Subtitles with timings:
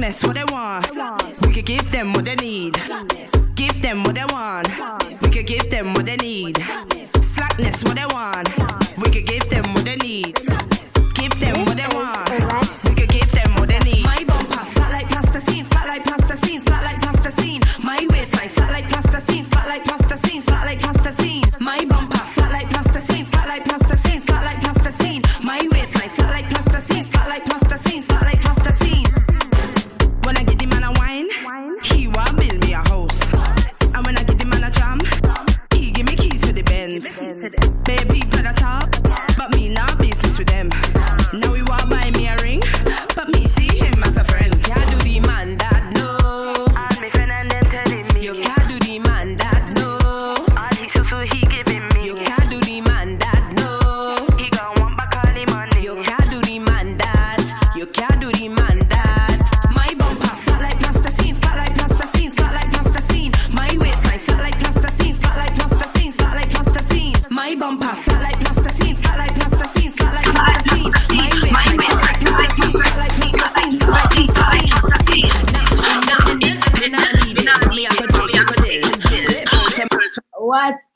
[0.00, 1.46] Slackness, what they want.
[1.46, 2.72] We could give them what they need.
[3.54, 4.66] Give them what they want.
[5.20, 6.56] We could give them what they need.
[6.56, 8.48] Slackness, what they want.
[8.96, 10.36] We could give them what they need.
[11.14, 12.84] Give them what they want.
[12.84, 13.09] We could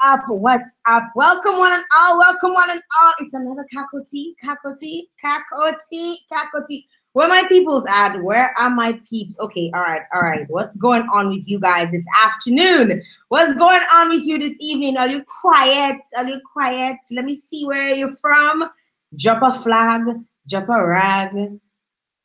[0.05, 0.21] up?
[0.29, 1.05] What's up?
[1.15, 2.19] Welcome one and all.
[2.19, 3.13] Welcome one and all.
[3.21, 6.85] It's another Kakoti, Kakoti, Kakoti, Kakoti.
[7.15, 8.23] Where my peoples at?
[8.23, 9.41] Where are my peeps?
[9.41, 10.45] Okay, all right, all right.
[10.49, 13.03] What's going on with you guys this afternoon?
[13.29, 14.99] What's going on with you this evening?
[14.99, 15.97] Are you quiet?
[16.19, 16.97] Are you quiet?
[17.11, 18.69] Let me see where you're from.
[19.17, 20.03] Drop a flag,
[20.47, 21.31] drop a rag,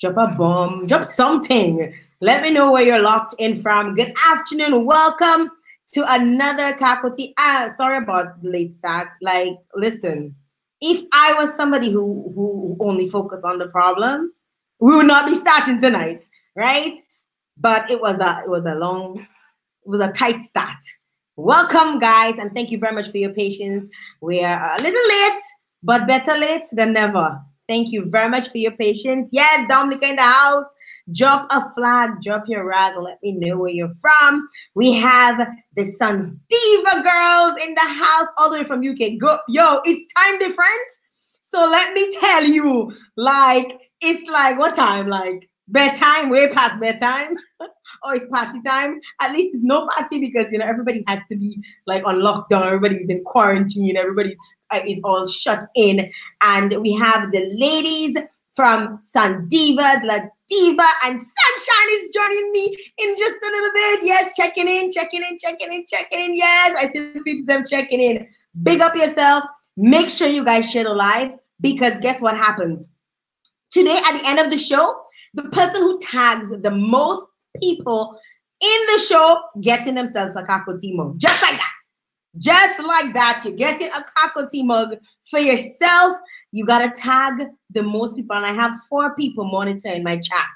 [0.02, 1.94] drop a bomb, drop something.
[2.20, 3.96] Let me know where you're locked in from.
[3.96, 4.86] Good afternoon.
[4.86, 5.52] Welcome
[5.94, 7.34] to another Kakoti.
[7.38, 9.10] Ah, sorry about the late start.
[9.22, 10.36] Like, listen,
[10.82, 14.34] if I was somebody who who only focused on the problem,
[14.80, 16.24] we would not be starting tonight,
[16.56, 16.96] right?
[17.58, 20.78] But it was a it was a long, it was a tight start.
[21.36, 23.90] Welcome, guys, and thank you very much for your patience.
[24.22, 25.42] We are a little late,
[25.82, 27.40] but better late than never.
[27.68, 29.30] Thank you very much for your patience.
[29.32, 30.66] Yes, Dominica in the house.
[31.14, 34.48] Drop a flag, drop your rag, let me know where you're from.
[34.76, 39.20] We have the Sun Diva girls in the house, all the way from UK.
[39.20, 41.00] Go, yo, it's time difference.
[41.42, 45.08] So let me tell you, like, it's like what time?
[45.08, 47.38] Like bedtime, way past bedtime.
[48.04, 49.00] or it's party time.
[49.22, 52.66] At least it's no party because you know everybody has to be like on lockdown.
[52.66, 53.98] Everybody's in quarantine.
[53.98, 54.38] Everybody's
[54.72, 58.18] uh, is all shut in, and we have the ladies
[58.60, 60.18] from Sun Divas, La
[60.50, 62.66] Diva, and Sunshine is joining me
[62.98, 64.00] in just a little bit.
[64.04, 66.36] Yes, checking in, checking in, checking in, checking in.
[66.36, 68.28] Yes, I see the people them checking in.
[68.62, 69.46] Big up yourself.
[69.78, 72.90] Make sure you guys share the live because guess what happens?
[73.72, 75.04] Today, at the end of the show,
[75.36, 77.30] the person who tags the most
[77.62, 78.20] people
[78.60, 81.18] in the show getting themselves a Kakoti mug.
[81.18, 81.76] Just like that.
[82.38, 83.44] Just like that.
[83.46, 84.98] You're getting a Kakoti mug
[85.30, 86.18] for yourself.
[86.52, 88.36] You got to tag the most people.
[88.36, 90.50] And I have four people monitoring my chat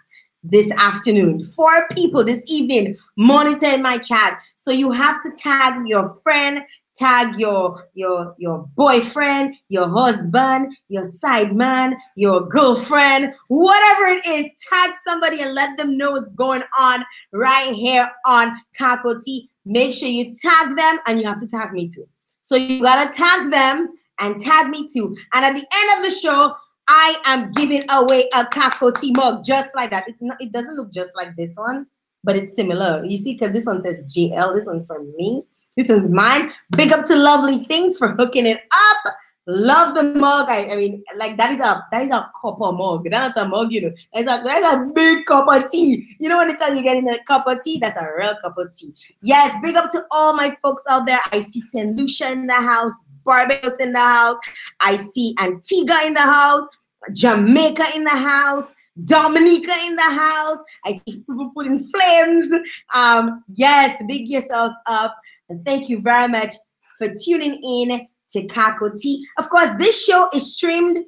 [0.44, 1.46] this afternoon.
[1.46, 4.40] Four people this evening monitoring my chat.
[4.56, 6.64] So you have to tag your friend,
[6.96, 14.46] tag your your your boyfriend your husband your side man your girlfriend whatever it is
[14.70, 20.08] tag somebody and let them know what's going on right here on kakoti make sure
[20.08, 22.08] you tag them and you have to tag me too
[22.42, 26.12] so you gotta tag them and tag me too and at the end of the
[26.20, 26.54] show
[26.88, 31.16] i am giving away a kakoti mug just like that it, it doesn't look just
[31.16, 31.86] like this one
[32.24, 35.46] but it's similar you see because this one says gl this one's for me
[35.76, 36.52] this is mine.
[36.76, 39.14] Big up to Lovely Things for hooking it up.
[39.46, 40.46] Love the mug.
[40.50, 43.06] I, I mean, like that is a that is a copper mug.
[43.10, 43.92] That's a mug, you know.
[44.14, 46.16] That's a that's a big cup of tea.
[46.20, 48.58] You know when time you get in a cup of tea, that's a real cup
[48.58, 48.94] of tea.
[49.22, 51.20] Yes, big up to all my folks out there.
[51.32, 51.94] I see St.
[51.94, 54.38] Lucia in the house, Barbados in the house.
[54.80, 56.68] I see Antigua in the house,
[57.14, 58.76] Jamaica in the house.
[59.06, 60.60] Dominica in the house.
[60.86, 62.54] I see people putting flames.
[62.94, 65.16] Um, yes, big yourselves up.
[65.50, 66.54] And thank you very much
[66.98, 69.22] for tuning in to Kakoti.
[69.38, 71.06] Of course, this show is streamed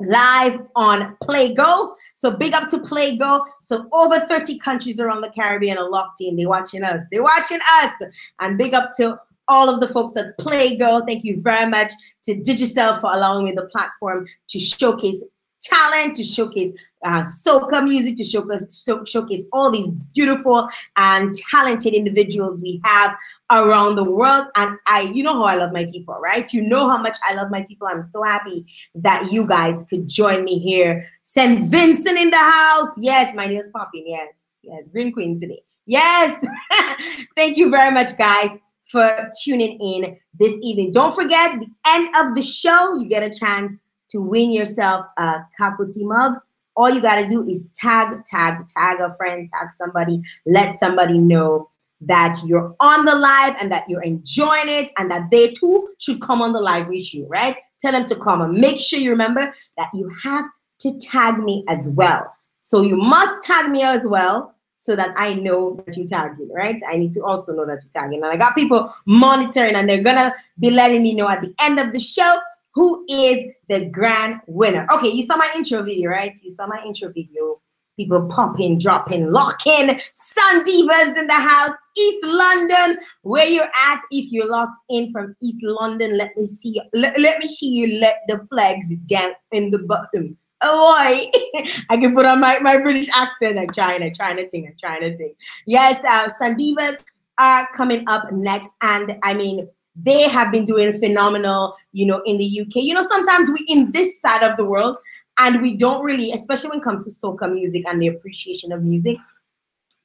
[0.00, 1.94] live on PlayGo.
[2.14, 3.44] So big up to PlayGo.
[3.60, 6.36] So over 30 countries around the Caribbean are locked in.
[6.36, 7.04] They're watching us.
[7.10, 7.92] They're watching us.
[8.40, 11.06] And big up to all of the folks at PlayGo.
[11.06, 11.92] Thank you very much
[12.24, 15.24] to Digicel for allowing me the platform to showcase
[15.62, 16.72] talent, to showcase
[17.04, 23.16] uh, soca music, to showcase, show, showcase all these beautiful and talented individuals we have
[23.50, 24.46] around the world.
[24.56, 26.50] And I, you know how I love my people, right?
[26.52, 27.88] You know how much I love my people.
[27.88, 31.08] I'm so happy that you guys could join me here.
[31.22, 31.70] St.
[31.70, 32.96] Vincent in the house.
[32.98, 34.04] Yes, my name's popping.
[34.06, 35.62] Yes, yes, Green Queen today.
[35.86, 36.44] Yes.
[37.36, 38.50] Thank you very much, guys,
[38.92, 40.92] for tuning in this evening.
[40.92, 43.80] Don't forget, the end of the show, you get a chance
[44.10, 46.34] to win yourself a Kakoti mug.
[46.76, 51.18] All you got to do is tag, tag, tag a friend, tag somebody, let somebody
[51.18, 51.70] know
[52.02, 56.20] that you're on the live and that you're enjoying it and that they too should
[56.20, 57.56] come on the live with you, right?
[57.80, 60.44] Tell them to come and make sure you remember that you have
[60.80, 62.30] to tag me as well.
[62.60, 64.51] So you must tag me as well
[64.82, 66.80] so that I know that you're tagging, right?
[66.88, 68.20] I need to also know that you're tagging.
[68.20, 71.78] And I got people monitoring and they're gonna be letting me know at the end
[71.78, 72.40] of the show
[72.74, 74.84] who is the grand winner.
[74.92, 76.36] Okay, you saw my intro video, right?
[76.42, 77.60] You saw my intro video.
[77.96, 84.00] People popping, dropping, locking, Sun Divas in the house, East London, where you're at.
[84.10, 86.80] If you're locked in from East London, let me see.
[86.92, 90.38] Let, let me see you let the flags down in the bottom.
[90.62, 91.30] Boy,
[91.90, 93.58] I can put on my, my British accent.
[93.58, 95.36] I'm trying, I'm trying to think, I'm trying to think.
[95.66, 97.02] Yes, uh, Sun Divas
[97.38, 98.74] are coming up next.
[98.80, 102.76] And I mean, they have been doing phenomenal, you know, in the UK.
[102.76, 104.96] You know, sometimes we in this side of the world,
[105.38, 108.82] and we don't really, especially when it comes to soca music and the appreciation of
[108.82, 109.16] music,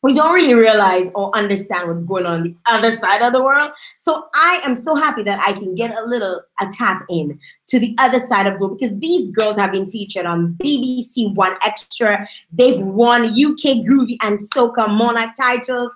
[0.01, 3.43] we don't really realize or understand what's going on on the other side of the
[3.43, 3.71] world.
[3.97, 7.79] So I am so happy that I can get a little a tap in to
[7.79, 11.55] the other side of the world because these girls have been featured on BBC One
[11.65, 12.27] Extra.
[12.51, 15.93] They've won UK Groovy and Soca Monarch titles.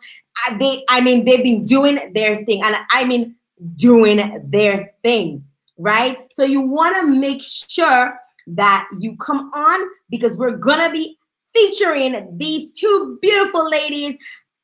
[0.48, 3.36] Uh, they, I mean, they've been doing their thing, and I mean,
[3.76, 5.44] doing their thing,
[5.78, 6.18] right?
[6.32, 11.18] So you want to make sure that you come on because we're gonna be
[11.54, 14.18] featuring these two beautiful ladies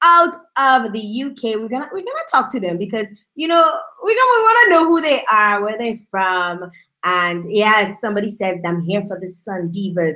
[0.04, 1.60] out of the UK.
[1.60, 3.62] We're gonna we're gonna talk to them because you know
[4.04, 6.72] we're gonna we want to know who they are, where they're from,
[7.08, 10.16] and yes, somebody says I'm here for the Sun Divas,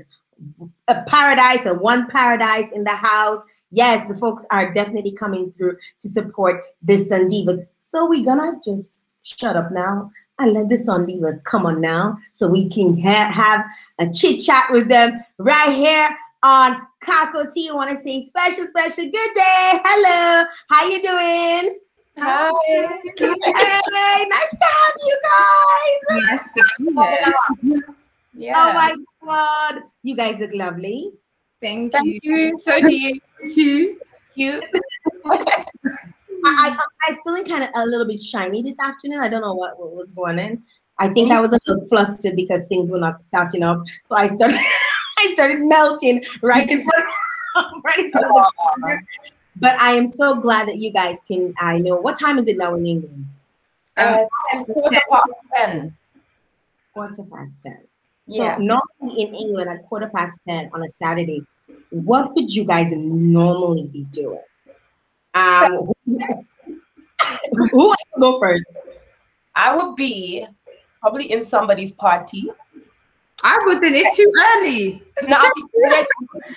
[0.90, 3.40] a paradise, a one paradise in the house.
[3.72, 7.62] Yes, the folks are definitely coming through to support the Sun Divas.
[7.80, 12.18] So we're gonna just shut up now and let the Sun Divas come on now,
[12.34, 13.66] so we can ha- have
[13.98, 16.10] a chit chat with them right here
[16.44, 17.70] on Kako T.
[17.70, 19.80] I want to say special, special good day.
[19.86, 20.44] Hello.
[20.70, 21.80] How you doing?
[22.18, 22.52] Hi.
[23.18, 26.24] Hey, nice to have you guys.
[26.30, 27.34] Nice to be here.
[27.56, 27.94] Oh
[28.34, 28.54] yeah.
[28.56, 28.96] Oh my
[29.28, 29.84] god.
[30.04, 31.12] You guys look lovely.
[31.62, 32.20] Thank, Thank you.
[32.24, 32.58] you.
[32.58, 33.20] So do you
[33.50, 33.98] too.
[34.36, 34.62] You.
[35.26, 35.66] I,
[36.44, 36.78] I,
[37.08, 39.20] I'm feeling kind of a little bit shiny this afternoon.
[39.20, 40.64] I don't know what, what was going on.
[40.98, 43.84] I think I was a little flustered because things were not starting up.
[44.02, 44.60] So I started
[45.20, 47.06] I started melting right in front,
[47.86, 49.00] right in front of the camera.
[49.56, 51.54] But I am so glad that you guys can.
[51.60, 53.26] I know what time is it now in England?
[53.98, 54.24] Uh,
[54.66, 55.98] quarter past ten.
[56.94, 57.80] Quarter past ten.
[58.28, 58.58] Yeah.
[58.58, 61.44] So normally in England at quarter past ten on a Saturday,
[61.90, 64.42] what would you guys normally be doing?
[65.34, 68.74] Um, who wants to go first?
[69.56, 70.46] I would be
[71.02, 72.50] probably in somebody's party.
[73.44, 73.96] I wouldn't.
[73.96, 75.04] it's too early.
[75.24, 75.38] No,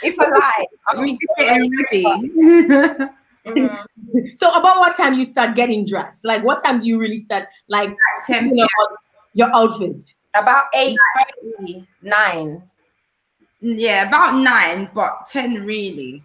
[0.03, 0.67] it's a lie.
[0.89, 1.05] I'm
[1.39, 2.05] getting ready.
[3.47, 3.85] mm-hmm.
[4.37, 6.25] So about what time you start getting dressed?
[6.25, 7.95] Like what time do you really start like
[8.27, 8.57] 10
[9.35, 10.15] your outfit?
[10.35, 10.97] About eight,
[12.03, 12.63] nine.
[13.61, 16.23] Yeah, about nine, but 10 really.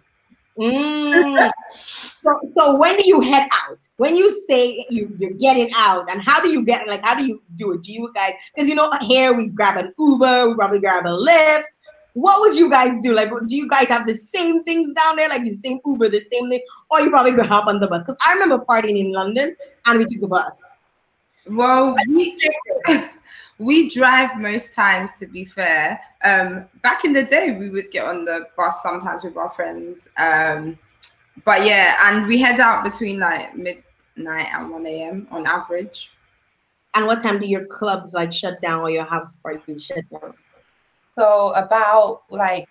[0.60, 1.50] Mm.
[1.74, 3.78] so, so when do you head out?
[3.96, 7.24] When you say you, you're getting out, and how do you get like how do
[7.24, 7.82] you do it?
[7.82, 11.10] Do you guys because you know here we grab an Uber, we probably grab a
[11.10, 11.80] Lyft.
[12.14, 13.14] What would you guys do?
[13.14, 16.18] Like, do you guys have the same things down there, like the same Uber, the
[16.18, 18.04] same thing, or you probably go hop on the bus?
[18.04, 20.60] Because I remember partying in London and we took the bus.
[21.48, 22.36] Well, we,
[23.60, 26.00] we drive most times to be fair.
[26.24, 30.08] Um back in the day we would get on the bus sometimes with our friends.
[30.16, 30.78] Um
[31.44, 36.10] but yeah and we head out between like midnight and 1 a.m on average.
[36.94, 40.34] And what time do your clubs like shut down or your house parties shut down?
[41.14, 42.66] So about like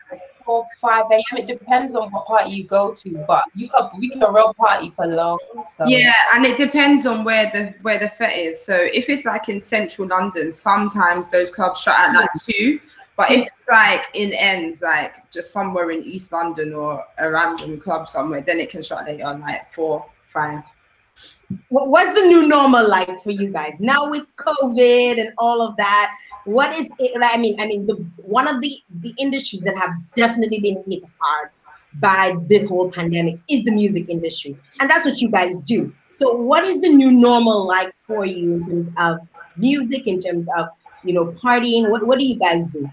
[0.49, 1.37] four, five a.m.
[1.37, 4.89] It depends on what party you go to, but you can we can real party
[4.89, 5.37] for long.
[5.69, 8.59] So yeah, and it depends on where the where the fet is.
[8.65, 12.79] So if it's like in central London, sometimes those clubs shut at like two.
[13.15, 17.79] But if it's like in ends, like just somewhere in East London or a random
[17.79, 20.63] club somewhere, then it can shut later on like four, five.
[21.67, 26.15] What's the new normal like for you guys now with COVID and all of that?
[26.45, 29.91] What is it, I mean, I mean, the one of the the industries that have
[30.15, 31.49] definitely been hit hard
[31.95, 34.57] by this whole pandemic is the music industry.
[34.79, 35.93] And that's what you guys do.
[36.09, 39.19] So what is the new normal like for you in terms of
[39.57, 40.67] music, in terms of,
[41.03, 41.89] you know, partying?
[41.89, 42.89] What, what do you guys do?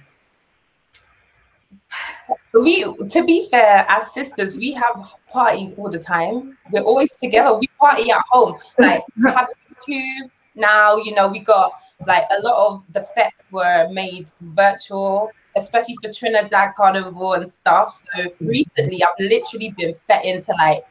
[2.52, 6.56] We, to be fair, as sisters, we have parties all the time.
[6.70, 7.54] We're always together.
[7.54, 8.56] We party at home.
[8.78, 9.48] Like have
[9.86, 10.96] YouTube now.
[10.96, 11.72] You know, we got
[12.06, 18.02] like a lot of the fests were made virtual especially for Trinidad Carnival and stuff.
[18.14, 20.86] So recently, I've literally been fed into like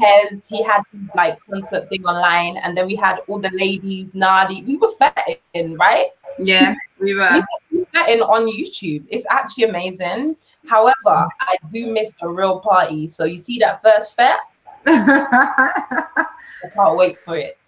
[0.00, 0.48] Pez.
[0.48, 0.82] He had
[1.14, 4.66] like concert thing online, and then we had all the ladies, Nadi.
[4.66, 6.06] We were fed in, right?
[6.38, 7.42] Yeah, we were.
[7.70, 9.04] We fed in on YouTube.
[9.08, 10.36] It's actually amazing.
[10.66, 10.94] However,
[11.40, 13.08] I do miss a real party.
[13.08, 14.38] So you see that first fet?
[14.86, 16.26] I
[16.74, 17.58] can't wait for it.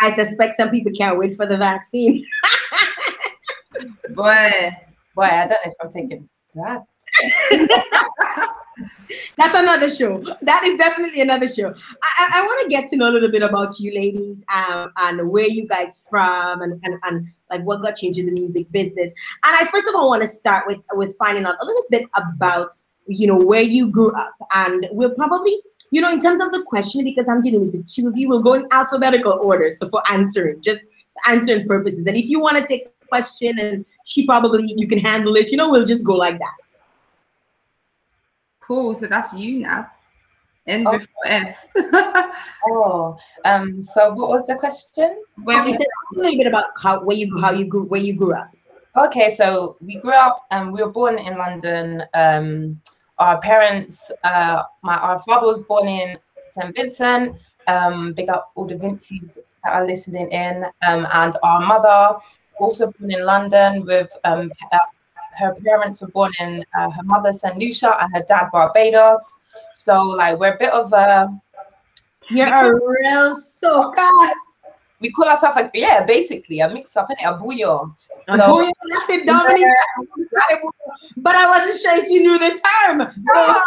[0.00, 2.24] I suspect some people can't wait for the vaccine.
[4.10, 4.70] Boy,
[5.14, 6.86] Boy, I don't know if I'm taking that.
[9.38, 10.22] That's another show.
[10.42, 11.68] That is definitely another show.
[11.68, 11.72] I,
[12.18, 15.30] I, I want to get to know a little bit about you ladies um, and
[15.30, 19.12] where you guys from and, and, and like what got you into the music business.
[19.44, 22.06] And I first of all want to start with with finding out a little bit
[22.14, 22.72] about
[23.06, 24.34] you know where you grew up.
[24.54, 25.56] And we'll probably,
[25.90, 28.28] you know, in terms of the question, because I'm dealing with the two of you,
[28.28, 29.70] we'll go in alphabetical order.
[29.70, 30.84] So for answering, just
[31.28, 32.06] answering purposes.
[32.06, 35.50] And if you want to take a question and she probably you can handle it.
[35.50, 36.56] You know, we'll just go like that.
[38.60, 38.94] Cool.
[38.94, 40.12] So that's you, Nats.
[40.66, 40.92] N oh.
[40.92, 41.68] before S.
[42.66, 43.80] oh, um.
[43.80, 45.22] So what was the question?
[45.44, 45.84] Well, okay, so
[46.16, 48.50] a little bit about how where you how you grew where you grew up.
[48.96, 52.02] Okay, so we grew up and um, we were born in London.
[52.14, 52.80] Um,
[53.18, 56.18] our parents, uh, my our father was born in
[56.48, 57.36] St Vincent.
[57.66, 60.64] Um, big up all the Vincies that are listening in.
[60.86, 62.20] Um, and our mother
[62.60, 64.52] also born in London with um,
[65.36, 67.56] her parents were born in uh, her mother St.
[67.58, 69.40] Lucia and her dad Barbados.
[69.74, 71.28] So like we're a bit of a
[72.30, 74.32] you're a real soca.
[75.00, 77.94] We call ourselves like yeah, basically a mix up in a bouillon.
[78.26, 78.68] So
[79.08, 79.60] it, Dominic.
[79.60, 80.56] Yeah.
[81.16, 83.12] But I wasn't sure if you knew the term.
[83.32, 83.60] So,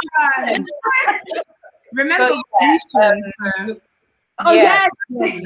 [1.94, 3.12] remember, so, yeah,
[3.60, 3.82] um,
[4.46, 5.42] oh yes, yes.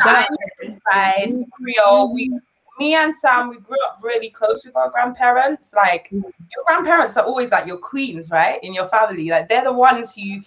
[1.54, 2.14] Creole.
[2.14, 2.40] We
[2.80, 5.74] me and Sam, we grew up really close with our grandparents.
[5.76, 8.60] Like your grandparents are always like your queens, right?
[8.64, 9.30] In your family.
[9.30, 10.42] Like they're the ones who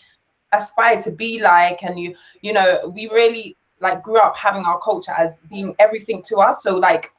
[0.53, 4.81] aspire to be like, and you, you know, we really like grew up having our
[4.81, 6.63] culture as being everything to us.
[6.63, 7.13] So like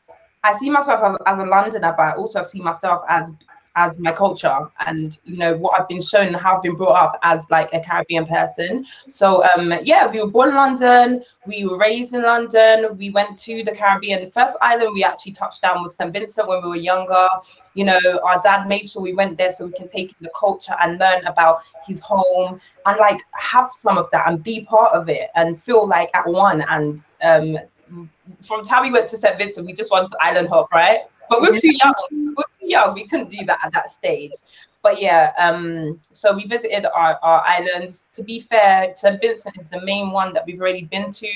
[0.43, 3.31] I see myself as, as a Londoner, but I also see myself as
[3.77, 6.95] as my culture and you know what I've been shown and how I've been brought
[6.95, 8.85] up as like a Caribbean person.
[9.07, 13.37] So um yeah, we were born in London, we were raised in London, we went
[13.39, 14.25] to the Caribbean.
[14.25, 16.11] The first island we actually touched down was St.
[16.11, 17.27] Vincent when we were younger.
[17.75, 20.31] You know, our dad made sure we went there so we can take in the
[20.37, 24.93] culture and learn about his home and like have some of that and be part
[24.93, 27.59] of it and feel like at one and um
[28.41, 29.37] from the time we went to St.
[29.37, 31.01] Vincent, we just wanted to island hop, right?
[31.29, 31.93] But we're too young.
[32.11, 32.93] We're too young.
[32.93, 34.31] We couldn't do that at that stage.
[34.83, 38.07] But yeah, um, so we visited our, our islands.
[38.13, 39.19] To be fair, St.
[39.19, 41.27] Vincent is the main one that we've already been to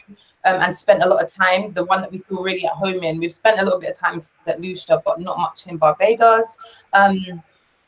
[0.46, 1.74] um, and spent a lot of time.
[1.74, 3.20] The one that we feel really at home in.
[3.20, 6.58] We've spent a little bit of time at Lucia, but not much in Barbados.
[6.94, 7.44] Um,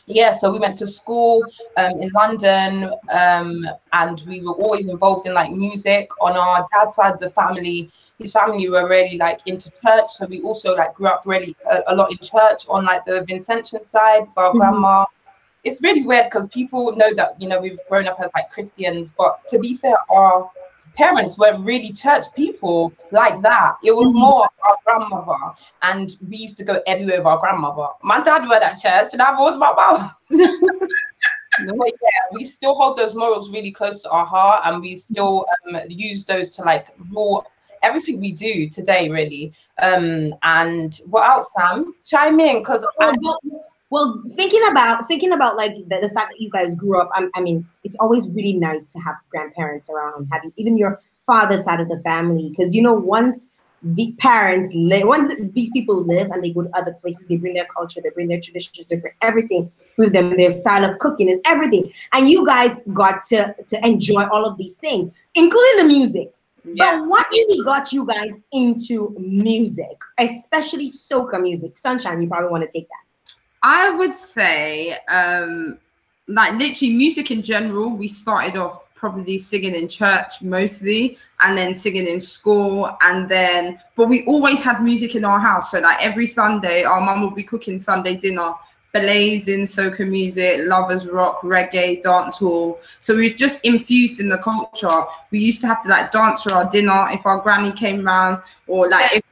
[0.05, 1.43] yeah, so we went to school
[1.77, 6.09] um, in London, um, and we were always involved in like music.
[6.21, 10.41] On our dad's side the family, his family were really like into church, so we
[10.41, 12.67] also like grew up really a, a lot in church.
[12.69, 14.57] On like the Vincentian side, our mm-hmm.
[14.57, 15.05] grandma,
[15.63, 19.13] it's really weird because people know that you know we've grown up as like Christians,
[19.17, 20.49] but to be fair, our
[20.95, 23.77] parents weren't really church people like that.
[23.83, 24.19] It was mm-hmm.
[24.19, 27.87] more our grandmother, and we used to go everywhere with our grandmother.
[28.03, 30.11] My dad went at church, and I was my mom.
[31.77, 35.45] but yeah, we still hold those morals really close to our heart, and we still
[35.67, 37.45] um, use those to like rule
[37.83, 39.53] everything we do today, really.
[39.81, 41.93] Um, and what else, Sam?
[42.03, 43.13] Chime in because well,
[43.93, 47.11] well, thinking about thinking about like the, the fact that you guys grew up.
[47.13, 50.99] I, I mean, it's always really nice to have grandparents around and have even your
[51.27, 53.49] father's side of the family because you know once
[53.83, 57.53] the parents live once these people live and they go to other places they bring
[57.53, 61.29] their culture they bring their traditions they bring everything with them their style of cooking
[61.29, 65.93] and everything and you guys got to to enjoy all of these things including the
[65.93, 66.33] music
[66.65, 66.97] yeah.
[66.97, 71.77] But what really got you guys into music, especially soca music?
[71.77, 73.03] Sunshine, you probably want to take that.
[73.63, 75.79] I would say, um,
[76.27, 81.75] like literally music in general, we started off probably singing in church mostly and then
[81.75, 85.97] singing in school and then but we always had music in our house so like
[86.01, 88.53] every sunday our mum would be cooking sunday dinner
[88.93, 92.77] blazing soca music, lovers rock, reggae, dancehall.
[92.99, 95.05] So we were just infused in the culture.
[95.31, 98.43] We used to have to like dance for our dinner if our granny came round,
[98.67, 99.23] or like if,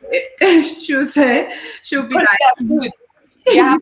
[0.41, 2.91] if she would say, she'll be like,
[3.47, 3.77] yeah,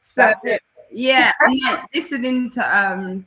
[0.00, 0.32] so
[0.90, 3.26] yeah, and like listening to um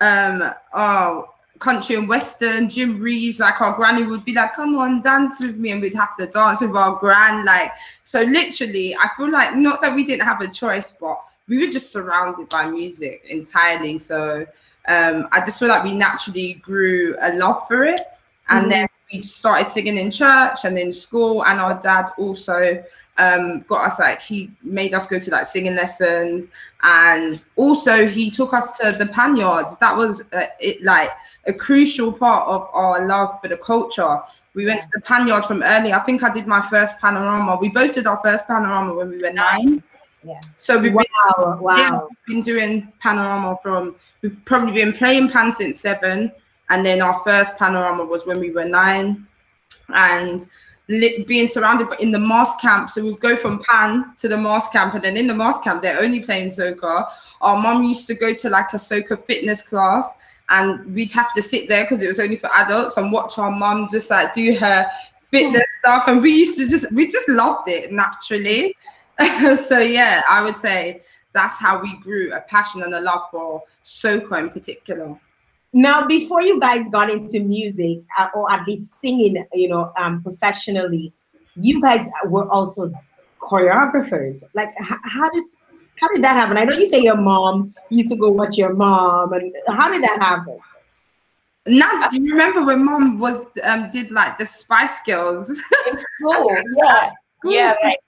[0.00, 5.02] um oh country and western, Jim Reeves, like our granny would be like, come on,
[5.02, 7.44] dance with me, and we'd have to dance with our gran.
[7.44, 11.58] Like, so literally, I feel like not that we didn't have a choice, but we
[11.58, 13.98] were just surrounded by music entirely.
[13.98, 14.46] So
[14.86, 18.00] um, I just feel like we naturally grew a love for it.
[18.48, 18.70] And mm-hmm.
[18.70, 22.82] then we started singing in church and in school, and our dad also
[23.16, 26.50] um, got us like he made us go to like singing lessons,
[26.82, 29.76] and also he took us to the panyards.
[29.78, 31.10] That was uh, it, like
[31.46, 34.20] a crucial part of our love for the culture.
[34.54, 35.92] We went to the panyard from early.
[35.92, 37.58] I think I did my first panorama.
[37.60, 39.82] We both did our first panorama when we were nine.
[40.24, 40.40] Yeah.
[40.56, 41.04] So we've Wow,
[41.38, 41.76] been, wow.
[41.76, 46.32] yeah, we've been doing panorama from we've probably been playing pan since seven,
[46.70, 49.26] and then our first panorama was when we were nine,
[49.88, 50.46] and
[50.88, 52.90] li- being surrounded by- in the mass camp.
[52.90, 55.82] So we'd go from pan to the mass camp, and then in the mass camp
[55.82, 57.10] they're only playing soca.
[57.40, 60.14] Our mom used to go to like a soca fitness class.
[60.50, 63.50] And we'd have to sit there because it was only for adults and watch our
[63.50, 64.86] mom just like do her
[65.30, 65.78] fitness hmm.
[65.80, 66.08] stuff.
[66.08, 68.74] And we used to just, we just loved it naturally.
[69.56, 73.62] so yeah, I would say that's how we grew a passion and a love for
[73.84, 75.18] soca in particular.
[75.72, 80.22] Now, before you guys got into music uh, or at least singing, you know, um,
[80.22, 81.12] professionally,
[81.56, 82.90] you guys were also
[83.40, 84.42] choreographers.
[84.54, 85.44] Like, h- how did
[86.00, 86.56] how did that happen?
[86.56, 90.02] I know you say your mom used to go watch your mom, and how did
[90.04, 90.58] that happen?
[91.66, 95.50] Nats, do you remember when mom was um did like the Spice Girls?
[95.90, 96.54] in school.
[96.76, 97.10] Yeah,
[97.44, 97.74] yeah.
[97.82, 97.98] Like,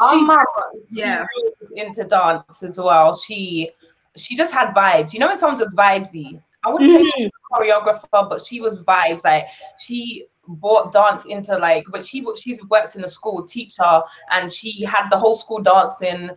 [0.00, 0.44] our She- mum,
[0.90, 1.24] yeah.
[1.72, 3.14] she into dance as well.
[3.14, 3.70] She
[4.16, 5.14] she just had vibes.
[5.14, 6.42] You know when someone's just vibesy.
[6.64, 9.24] I wouldn't say was a choreographer, but she was vibes.
[9.24, 9.46] Like
[9.78, 14.82] she brought dance into like, but she she works in a school teacher, and she
[14.84, 16.30] had the whole school dancing.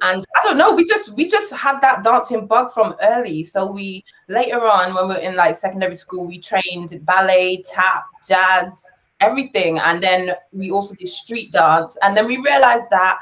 [0.00, 3.44] And I don't know, we just we just had that dancing bug from early.
[3.44, 8.04] So we later on, when we were in like secondary school, we trained ballet, tap,
[8.26, 11.98] jazz, everything, and then we also did street dance.
[12.02, 13.18] And then we realized that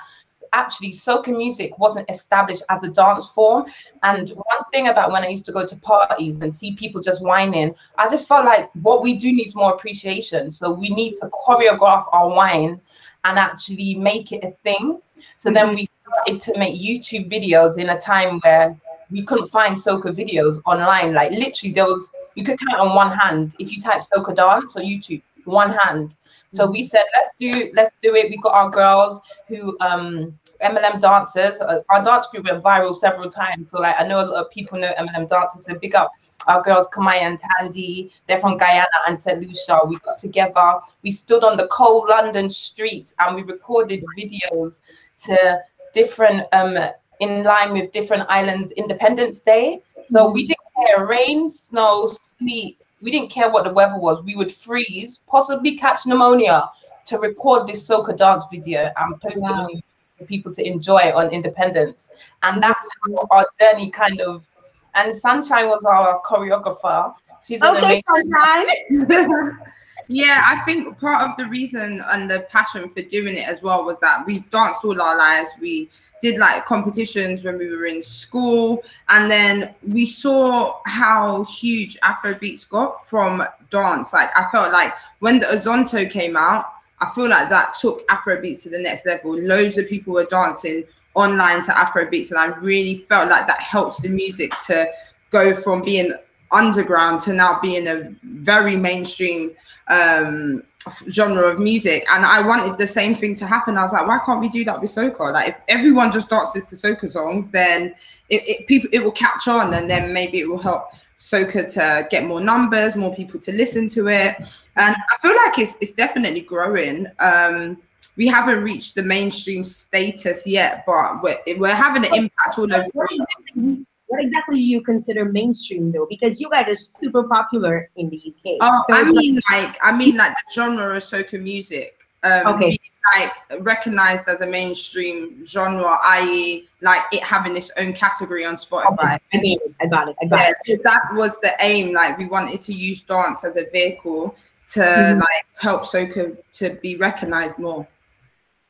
[0.53, 3.67] actually soca music wasn't established as a dance form.
[4.03, 7.23] And one thing about when I used to go to parties and see people just
[7.23, 10.51] whining, I just felt like what we do needs more appreciation.
[10.51, 12.81] So we need to choreograph our wine
[13.25, 15.01] and actually make it a thing.
[15.37, 15.77] So then mm-hmm.
[15.77, 18.77] we started to make YouTube videos in a time where
[19.11, 21.15] we couldn't find soca videos online.
[21.15, 24.77] Like literally, there was you could count on one hand if you type soca dance
[24.77, 26.17] on YouTube, one hand.
[26.53, 28.29] So we said, let's do let's do it.
[28.29, 31.59] We got our girls who um MLM dancers.
[31.61, 33.71] Uh, our dance group went viral several times.
[33.71, 35.65] So like I know a lot of people know MLM dancers.
[35.65, 36.13] So big up
[36.47, 38.11] our girls Kamaya and Tandy.
[38.29, 39.41] They're from Guyana and St.
[39.41, 39.81] Lucia.
[39.87, 40.81] We got together.
[41.03, 44.83] We stood on the cold London streets and we recorded videos
[45.25, 45.59] to
[45.95, 46.77] different um
[47.21, 49.81] in line with different islands Independence Day.
[50.05, 52.82] So we didn't care rain, snow, sleet.
[53.03, 54.23] We didn't care what the weather was.
[54.25, 56.71] We would freeze, possibly catch pneumonia
[57.07, 59.83] to record this soca dance video and post it on YouTube
[60.19, 62.11] for people to enjoy on Independence.
[62.43, 64.49] And that's how our journey kind of.
[64.95, 67.15] And Sunshine was our choreographer.
[67.45, 68.03] She's Okay, amazing.
[68.03, 69.59] sunshine.
[70.15, 73.83] Yeah, I think part of the reason and the passion for doing it as well
[73.83, 75.49] was that we danced all our lives.
[75.59, 75.89] We
[76.21, 82.69] did like competitions when we were in school, and then we saw how huge Afrobeats
[82.69, 84.13] got from dance.
[84.13, 86.67] Like I felt like when the Azonto came out,
[87.01, 89.35] I feel like that took Afrobeats to the next level.
[89.35, 94.03] Loads of people were dancing online to Afrobeats, and I really felt like that helped
[94.03, 94.91] the music to
[95.31, 96.13] go from being
[96.53, 99.53] underground to now being a very mainstream
[99.89, 100.63] um
[101.09, 102.05] genre of music.
[102.11, 103.79] And i wanted the same thing to happen.
[103.79, 105.33] I was like why can't we do that with soca?
[105.33, 107.95] Like if everyone just dances to soca songs then
[108.29, 110.89] it, it people it will catch on and then maybe it will help
[111.19, 114.37] soca to get more numbers more people to listen to it.
[114.77, 117.07] And i feel like it's, it's definitely growing.
[117.19, 117.79] Um
[118.17, 123.87] we haven't reached the mainstream status yet but we're, we're having an impact all over
[124.13, 126.07] What exactly, do you consider mainstream though?
[126.09, 128.59] Because you guys are super popular in the UK.
[128.61, 131.97] Oh, So I it's like- mean, like, I mean, like the genre of soca music.
[132.25, 132.69] Um, Okay.
[132.69, 132.79] being,
[133.17, 133.33] like
[133.65, 139.19] recognized as a mainstream genre, i.e., like it having its own category on Spotify.
[139.19, 139.75] I get it.
[139.81, 140.17] I got it.
[140.23, 140.57] I got Yeah, it.
[140.79, 141.93] so that was the aim.
[141.95, 144.37] Like, we wanted to use dance as a vehicle
[144.75, 145.21] to Mhm.
[145.21, 147.89] like help soca to be recognized more.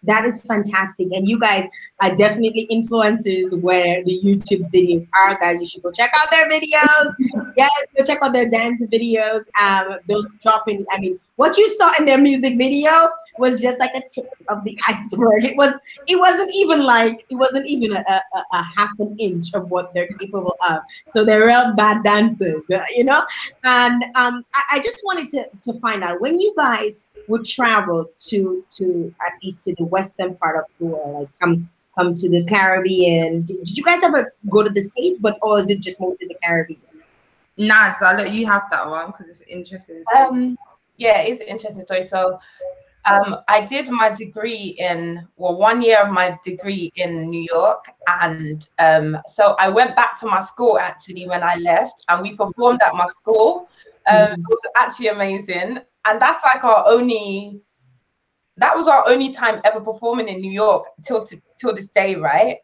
[0.05, 1.09] That is fantastic.
[1.13, 1.67] And you guys
[2.01, 5.61] are definitely influencers where the YouTube videos are, guys.
[5.61, 7.15] You should go check out their videos.
[7.57, 9.43] yes, go check out their dance videos.
[9.61, 12.91] Um, those dropping, I mean, what you saw in their music video
[13.39, 15.45] was just like a tip of the iceberg.
[15.45, 15.75] It was
[16.07, 19.95] it wasn't even like it wasn't even a, a, a half an inch of what
[19.95, 20.83] they're capable of.
[21.11, 23.25] So they're real bad dancers, you know?
[23.65, 28.11] And um I, I just wanted to to find out when you guys would travel
[28.29, 32.31] to to at least to the western part of the world, like come come to
[32.31, 33.43] the Caribbean.
[33.43, 36.27] Did, did you guys ever go to the States, but or is it just mostly
[36.27, 36.81] the Caribbean?
[37.59, 40.03] Nads, I'll let you have that one because it's interesting.
[40.19, 40.57] Um,
[40.97, 42.03] yeah, it's an interesting story.
[42.03, 42.39] So
[43.05, 47.85] um, I did my degree in, well, one year of my degree in New York.
[48.07, 52.37] And um, so I went back to my school actually when I left, and we
[52.37, 53.69] performed at my school.
[54.09, 54.41] Um, mm-hmm.
[54.41, 57.61] It was actually amazing and that's like our only
[58.57, 61.27] that was our only time ever performing in New York till
[61.59, 62.59] till this day, right?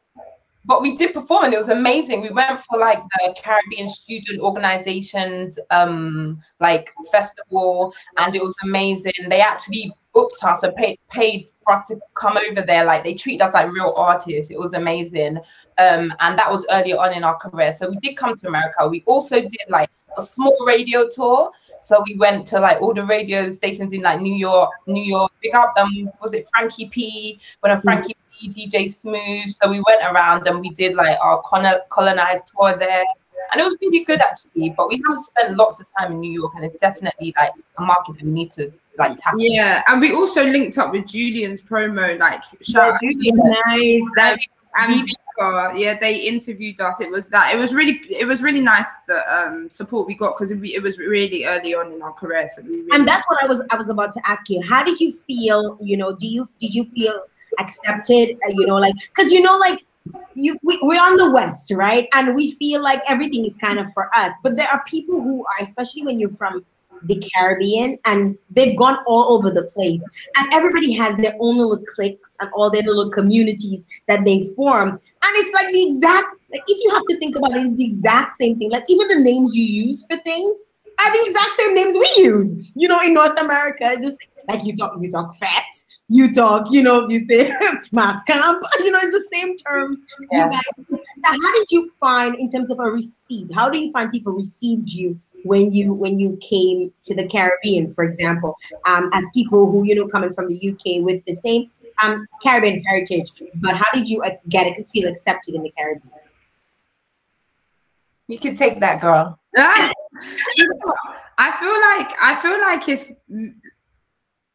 [0.65, 2.21] But we did perform and it was amazing.
[2.21, 9.13] We went for like the Caribbean Student Organizations um like festival and it was amazing.
[9.29, 12.85] They actually booked us and paid paid for us to come over there.
[12.85, 14.51] Like they treated us like real artists.
[14.51, 15.39] It was amazing.
[15.79, 17.73] Um and that was earlier on in our career.
[17.73, 18.87] So we did come to America.
[18.87, 21.51] We also did like a small radio tour.
[21.89, 25.33] So we went to like all the radio stations in like New York, New York.
[25.43, 27.41] Big up, um, was it Frankie P?
[27.61, 27.83] When a mm.
[27.83, 29.49] Frankie P, DJ Smooth.
[29.49, 33.05] So we went around and we did like our colonized tour there,
[33.51, 34.75] and it was really good actually.
[34.77, 37.81] But we haven't spent lots of time in New York, and it's definitely like a
[37.81, 39.33] market that we need to like tap.
[39.39, 42.19] Yeah, and we also linked up with Julian's promo.
[42.19, 44.03] Like, shout yeah, Julian, nice.
[44.17, 44.39] That,
[44.77, 45.09] and
[45.75, 47.01] yeah, they interviewed us.
[47.01, 47.55] It was that.
[47.55, 50.83] It was really, it was really nice the um, support we got because it, it,
[50.83, 52.49] was really early on in our career.
[52.49, 54.63] So really and that's what I was, I was about to ask you.
[54.69, 55.79] How did you feel?
[55.81, 57.23] You know, do you did you feel
[57.59, 58.37] accepted?
[58.47, 59.85] Uh, you know, like because you know, like
[60.35, 63.93] you we, we're on the west right and we feel like everything is kind of
[63.93, 66.65] for us but there are people who are especially when you're from
[67.05, 70.05] the Caribbean and they've gone all over the place.
[70.37, 75.01] And everybody has their own little cliques and all their little communities that they form.
[75.29, 77.85] And it's like the exact, like if you have to think about it, it's the
[77.85, 78.71] exact same thing.
[78.71, 80.57] Like even the names you use for things
[80.99, 82.73] are the exact same names we use.
[82.75, 84.17] You know, in North America, this
[84.49, 85.67] like you talk, you talk fat,
[86.09, 87.53] you talk, you know, you say
[87.93, 90.03] mass camp, you know, it's the same terms.
[90.33, 90.47] Yeah.
[90.47, 91.01] You guys.
[91.19, 93.53] So how did you find in terms of a receipt?
[93.55, 97.93] How do you find people received you when you when you came to the Caribbean,
[97.93, 101.71] for example, um, as people who you know coming from the UK with the same
[102.03, 106.13] um, Caribbean heritage, but how did you uh, get it feel accepted in the Caribbean?
[108.27, 109.39] You can take that, girl.
[109.57, 113.13] I feel like I feel like it's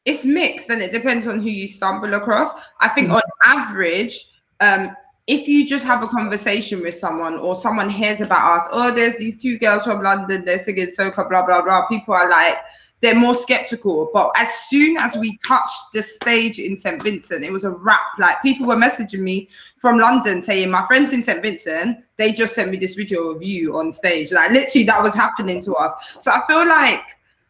[0.05, 2.51] it's mixed and it depends on who you stumble across.
[2.81, 3.15] I think mm-hmm.
[3.15, 4.25] on average,
[4.59, 4.95] um,
[5.27, 9.17] if you just have a conversation with someone or someone hears about us, oh, there's
[9.17, 12.57] these two girls from London, they're singing soca, blah, blah, blah, people are like,
[12.99, 14.09] they're more skeptical.
[14.13, 17.03] But as soon as we touched the stage in St.
[17.03, 17.99] Vincent, it was a wrap.
[18.17, 21.41] Like people were messaging me from London saying, my friends in St.
[21.41, 24.31] Vincent, they just sent me this video of you on stage.
[24.31, 26.15] Like literally that was happening to us.
[26.19, 27.01] So I feel like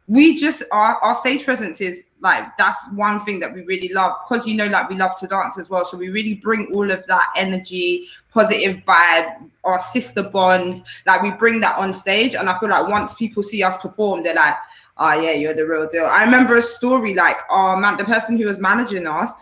[0.08, 4.18] we just our, our stage presence is like that's one thing that we really love
[4.28, 6.90] because you know like we love to dance as well so we really bring all
[6.92, 12.50] of that energy positive vibe our sister bond like we bring that on stage and
[12.50, 14.56] i feel like once people see us perform they're like
[14.98, 18.38] oh yeah you're the real deal i remember a story like oh man the person
[18.38, 19.34] who was managing us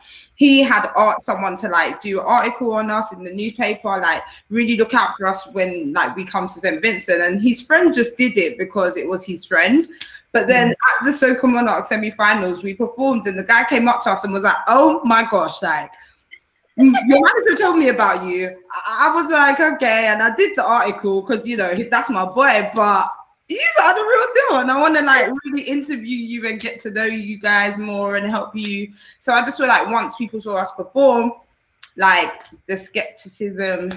[0.41, 4.24] he had art someone to like do an article on us in the newspaper, like
[4.50, 6.82] really look out for us when like we come to St.
[6.82, 7.21] Vincent.
[7.21, 9.88] And his friend just did it because it was his friend.
[10.34, 10.72] But then mm.
[10.72, 14.34] at the Soca Monarch semi-finals, we performed, and the guy came up to us and
[14.34, 15.91] was like, "Oh my gosh, like."
[16.78, 18.48] your manager told me about you.
[18.72, 22.26] I, I was like, okay, and I did the article because you know that's my
[22.26, 23.08] boy, but
[23.48, 26.80] you are the real deal, and I want to like really interview you and get
[26.82, 28.94] to know you guys more and help you.
[29.20, 31.34] So I just feel like once people saw us perform,
[31.98, 33.94] like the skepticism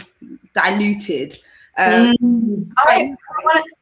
[0.55, 1.39] diluted.
[1.77, 2.71] Um, mm.
[2.79, 3.13] I,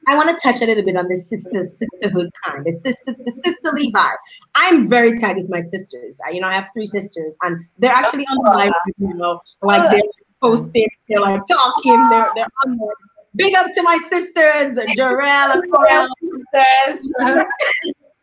[0.08, 3.40] I want to touch a little bit on the sister sisterhood kind, the sister the
[3.44, 4.16] sisterly vibe.
[4.54, 6.18] I'm very tight with my sisters.
[6.26, 8.72] I, you know, I have three sisters, and they're actually on the live.
[8.96, 10.00] You know, like they're
[10.40, 12.94] posting, they're like talking, they're they're on there.
[13.34, 16.08] Big up to my sisters, Jarell and Corel.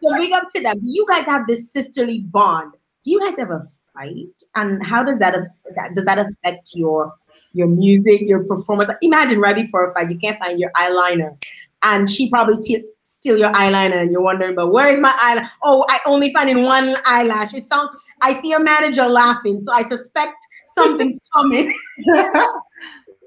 [0.01, 0.79] so big up to them.
[0.83, 2.73] You guys have this sisterly bond.
[3.03, 4.27] Do you guys ever fight?
[4.55, 5.33] And how does that,
[5.75, 7.13] that does that affect your
[7.53, 8.89] your music, your performance.
[9.01, 11.37] Imagine right before a fight, you can't find your eyeliner
[11.81, 15.49] and she probably t- steal your eyeliner and you're wondering, but where is my eyeliner?
[15.63, 17.53] Oh, I only find in one eyelash.
[17.53, 17.89] It sounds
[18.21, 20.35] I see your manager laughing, so I suspect
[20.75, 21.73] something's coming.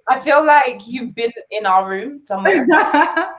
[0.08, 2.66] I feel like you've been in our room somewhere.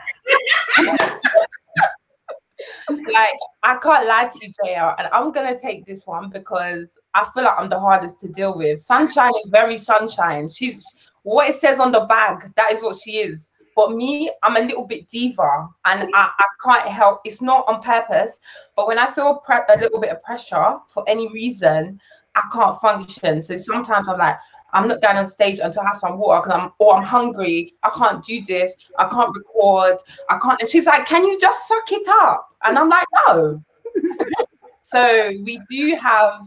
[2.89, 7.25] like I can't lie to you, JL, and I'm gonna take this one because I
[7.33, 8.79] feel like I'm the hardest to deal with.
[8.79, 10.49] Sunshine is very sunshine.
[10.49, 10.85] She's
[11.23, 13.51] what it says on the bag, that is what she is.
[13.75, 17.21] But me, I'm a little bit diva, and I, I can't help.
[17.25, 18.39] It's not on purpose,
[18.75, 21.99] but when I feel pre- a little bit of pressure for any reason,
[22.35, 23.41] I can't function.
[23.41, 24.37] So sometimes I'm like,
[24.73, 27.73] I'm not going on stage until I have some water because I'm or I'm hungry.
[27.83, 28.75] I can't do this.
[28.97, 29.97] I can't record.
[30.29, 30.59] I can't.
[30.59, 32.49] And she's like, Can you just suck it up?
[32.63, 33.63] And I'm like, No.
[34.81, 36.41] so we do have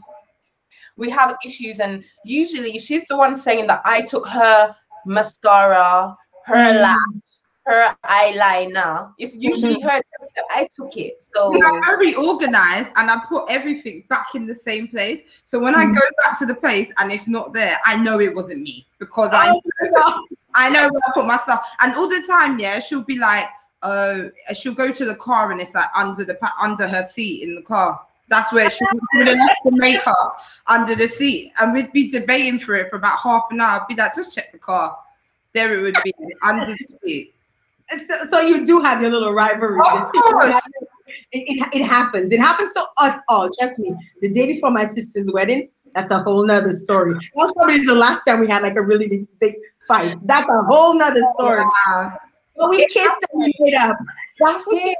[0.96, 6.54] we have issues, and usually she's the one saying that I took her mascara, her
[6.54, 6.80] Mm.
[6.82, 6.96] lash,
[7.66, 9.12] her eyeliner.
[9.18, 11.22] It's usually her telling that I took it.
[11.22, 15.22] So We are very organized and I put everything back in the same place.
[15.44, 15.94] So when I Mm.
[15.94, 19.30] go back to the place and it's not there, I know it wasn't me because
[19.32, 20.24] I Oh,
[20.54, 21.68] I know where I put my stuff.
[21.80, 23.46] And all the time, yeah, she'll be like,
[23.82, 27.54] oh, she'll go to the car and it's like under the under her seat in
[27.54, 28.00] the car.
[28.28, 32.58] That's where she would have left the makeup under the seat, and we'd be debating
[32.58, 33.80] for it for about half an hour.
[33.80, 34.98] I'd be like, just check the car.
[35.52, 37.35] There it would be under the seat.
[38.06, 39.80] So, so you do have your little rivalry.
[39.80, 40.60] Of course.
[41.32, 42.32] It, it, it happens.
[42.32, 43.48] It happens to us all.
[43.58, 43.94] Trust me.
[44.20, 47.14] The day before my sister's wedding, that's a whole nother story.
[47.14, 49.54] That was probably the last time we had like a really big, big
[49.88, 50.16] fight.
[50.24, 51.64] That's a whole nother story.
[51.64, 52.18] Wow.
[52.56, 53.96] But we kissed and we made up.
[54.40, 54.98] that's it.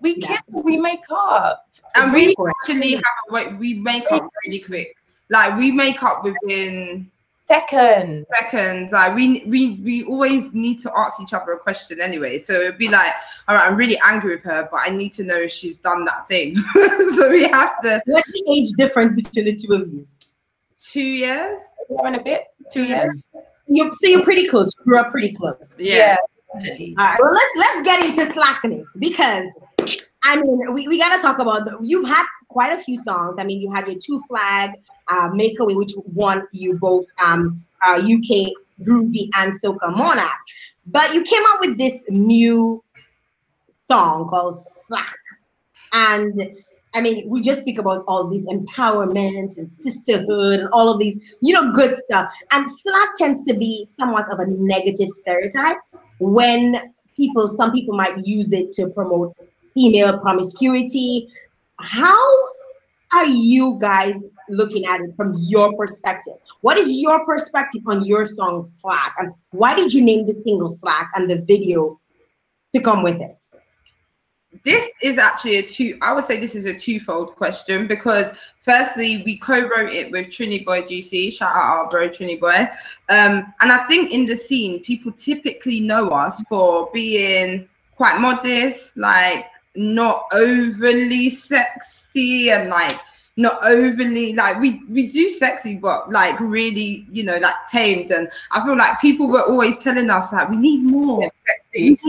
[0.00, 0.26] We Yeah.
[0.26, 1.68] kiss and we make up.
[1.94, 4.96] And we actually have a we make up really quick.
[5.30, 7.10] Like we make up within
[7.44, 8.24] Second.
[8.40, 8.92] seconds.
[8.92, 12.38] Like we we we always need to ask each other a question anyway.
[12.38, 13.12] So it'd be like,
[13.48, 16.04] all right, I'm really angry with her, but I need to know if she's done
[16.04, 16.56] that thing.
[17.16, 20.06] so we have to What's the age difference between the two of you?
[20.82, 21.58] two years.
[21.90, 22.42] Year and a bit.
[22.72, 23.10] Two years.
[23.66, 24.70] You so you're pretty close.
[24.78, 25.76] You grew up pretty close.
[25.78, 26.16] Yeah.
[26.54, 26.94] definitely.
[26.98, 27.18] All right.
[27.20, 29.46] Well, let's let's get into slackness because
[30.24, 33.36] I mean we, we gotta talk about the, you've had quite a few songs.
[33.38, 34.70] I mean you had your two flag
[35.12, 40.40] uh, make away which won you both um uh, UK Groovy and Soca Monarch,
[40.86, 42.82] but you came out with this new
[43.68, 45.18] song called Slack,
[45.92, 46.56] and
[46.94, 51.20] I mean we just speak about all these empowerment and sisterhood and all of these
[51.40, 55.76] you know good stuff, and Slack tends to be somewhat of a negative stereotype
[56.18, 59.36] when people some people might use it to promote
[59.74, 61.28] female promiscuity.
[61.78, 62.52] How
[63.12, 64.14] are you guys
[64.52, 69.32] looking at it from your perspective what is your perspective on your song slack and
[69.50, 71.98] why did you name the single slack and the video
[72.74, 73.44] to come with it
[74.64, 75.98] This is actually a two.
[76.02, 80.64] I would say this is a twofold question because firstly, we co-wrote it with Trini
[80.64, 81.32] Boy GC.
[81.32, 82.68] Shout out our bro Trini Boy.
[83.08, 88.96] Um, and I think in the scene, people typically know us for being quite modest,
[88.96, 93.00] like not overly sexy, and like
[93.36, 98.10] not overly like we we do sexy, but like really, you know, like tamed.
[98.10, 101.30] And I feel like people were always telling us that we need more.
[101.46, 101.98] Sexy.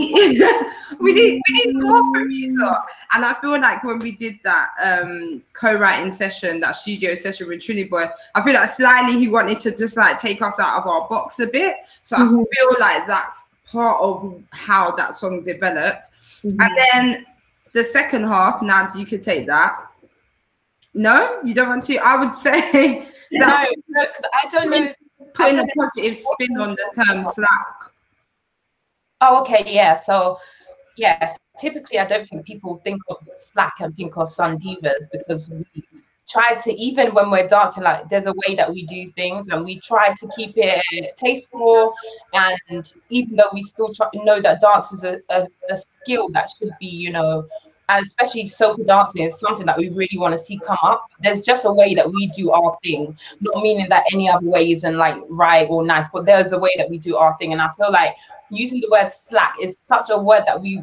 [1.00, 2.76] we need we need more from you so-
[3.14, 7.60] and i feel like when we did that um co-writing session that studio session with
[7.60, 10.86] trini boy i feel like slightly he wanted to just like take us out of
[10.86, 12.42] our box a bit so Mhm.
[12.42, 16.10] i feel like that's part of how that song developed
[16.44, 16.60] Mm-hmm.
[16.60, 17.26] and then
[17.72, 19.78] the second half now you could take that
[20.94, 24.92] no you don't want to i would say No, that because I don't know.
[25.34, 27.90] putting a positive spin on the term slack
[29.20, 29.94] Oh, okay, yeah.
[29.94, 30.38] So,
[30.96, 35.50] yeah, typically I don't think people think of Slack and think of Sun Divas because
[35.50, 35.64] we
[36.28, 39.64] try to, even when we're dancing, like there's a way that we do things and
[39.64, 40.82] we try to keep it
[41.16, 41.94] tasteful.
[42.34, 46.48] And even though we still try, know that dance is a, a, a skill that
[46.50, 47.46] should be, you know,
[47.88, 51.10] and especially soca dancing is something that we really want to see come up.
[51.20, 54.70] There's just a way that we do our thing, not meaning that any other way
[54.72, 57.52] isn't like right or nice, but there's a way that we do our thing.
[57.52, 58.14] And I feel like
[58.50, 60.82] using the word slack is such a word that we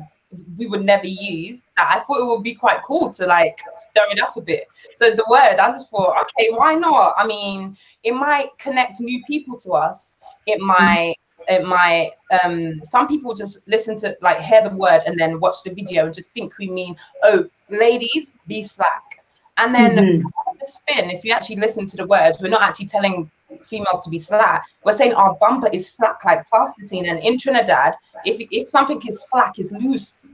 [0.57, 4.03] we would never use that I thought it would be quite cool to like stir
[4.11, 4.67] it up a bit.
[4.95, 7.15] So the word, I just thought, okay, why not?
[7.17, 10.17] I mean, it might connect new people to us.
[10.45, 10.67] It mm-hmm.
[10.67, 11.15] might,
[11.47, 12.11] it might.
[12.43, 16.05] Um, some people just listen to like hear the word and then watch the video
[16.05, 19.23] and just think we mean, oh, ladies, be slack.
[19.57, 20.23] And then Mhm.
[20.59, 23.29] the spin, if you actually listen to the words, we're not actually telling
[23.63, 24.65] females to be slack.
[24.83, 27.05] We're saying our bumper is slack like plasticine.
[27.05, 30.29] And in Trinidad, if if something is slack, it's loose.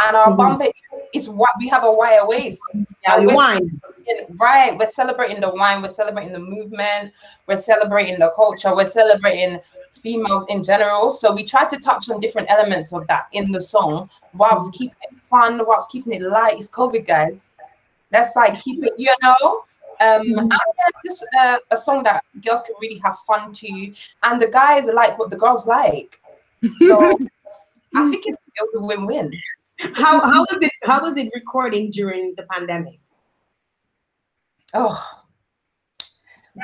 [0.00, 0.36] And our Mhm.
[0.36, 0.66] bumper
[1.12, 2.60] is what we have a wire waist.
[3.02, 3.80] Yeah, wine.
[4.36, 4.78] Right.
[4.78, 7.12] We're celebrating the wine, we're celebrating the movement,
[7.46, 9.60] we're celebrating the culture, we're celebrating
[9.92, 11.10] females in general.
[11.10, 14.96] So we tried to touch on different elements of that in the song whilst keeping
[15.10, 16.58] it fun, whilst keeping it light.
[16.58, 17.54] It's COVID, guys.
[18.12, 19.62] Let's like keep it, you know.
[20.00, 24.46] Um, yeah, just uh, a song that girls can really have fun to, and the
[24.46, 26.20] guys like what the girls like.
[26.76, 27.10] So
[27.94, 29.32] I think it's, it was a win-win.
[29.94, 33.00] How how was it how was it recording during the pandemic?
[34.74, 35.02] Oh,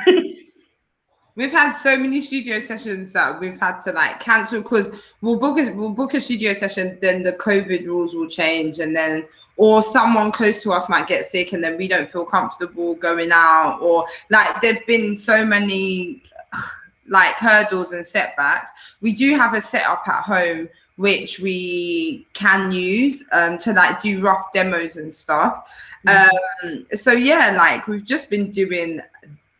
[1.35, 5.57] We've had so many studio sessions that we've had to like cancel because we'll book
[5.59, 9.25] a we'll book a studio session, then the COVID rules will change, and then
[9.57, 13.31] or someone close to us might get sick, and then we don't feel comfortable going
[13.33, 16.23] out, or like there've been so many
[17.07, 18.95] like hurdles and setbacks.
[19.01, 24.21] We do have a setup at home which we can use um, to like do
[24.21, 25.69] rough demos and stuff.
[26.07, 29.01] Um, so yeah, like we've just been doing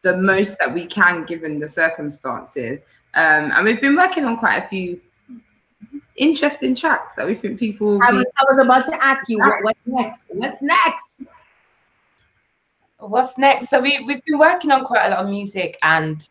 [0.05, 2.85] the most that we can given the circumstances.
[3.15, 5.01] Um, and we've been working on quite a few
[6.15, 9.27] interesting tracks that we think people will I be- was I was about to ask
[9.27, 10.29] you what, what's next?
[10.31, 11.21] What's next?
[12.99, 13.69] What's next?
[13.69, 16.21] So we we've been working on quite a lot of music, and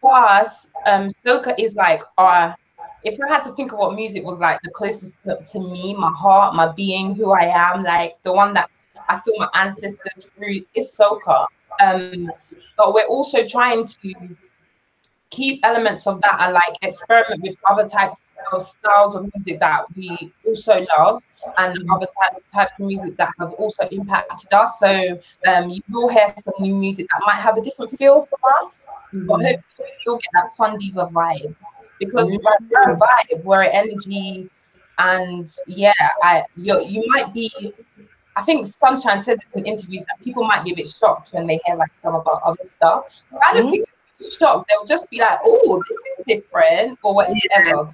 [0.00, 2.56] for us, um, soca is like our.
[3.02, 5.94] If I had to think of what music was like, the closest to, to me,
[5.94, 8.68] my heart, my being, who I am, like the one that
[9.08, 11.46] I feel my ancestors through is soca.
[11.80, 12.32] Um,
[12.76, 14.14] but we're also trying to
[15.30, 19.84] keep elements of that and like experiment with other types of styles of music that
[19.96, 21.22] we also love
[21.58, 24.78] and other type, types of music that have also impacted us.
[24.78, 28.38] So um, you will hear some new music that might have a different feel for
[28.60, 31.54] us, but hopefully we still get that Sun Diva vibe
[31.98, 34.50] because like, we're a vibe, we're an energy,
[34.98, 37.74] and yeah, I you you might be.
[38.36, 41.46] I think Sunshine said this in interviews that people might be a bit shocked when
[41.46, 43.04] they hear like some of our other stuff.
[43.32, 43.70] But I don't Mhm.
[43.70, 44.68] think they'll be shocked.
[44.68, 47.90] They'll just be like, "Oh, this is different," or whatever.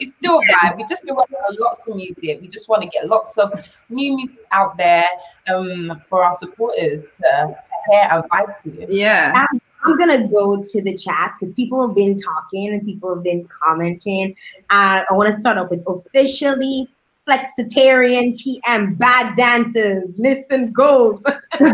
[0.00, 0.76] It's still a vibe.
[0.76, 2.40] We just been working on lots of music.
[2.40, 3.52] We just want to get lots of
[3.90, 5.04] new music out there
[5.46, 8.86] um, for our supporters to, to hear and vibe to.
[8.92, 9.46] yeah.
[9.86, 13.46] I'm gonna go to the chat because people have been talking and people have been
[13.46, 14.34] commenting.
[14.70, 16.88] Uh, I want to start off with officially
[17.28, 20.04] flexitarian TM bad dancers.
[20.18, 21.22] Listen, goes.
[21.58, 21.70] this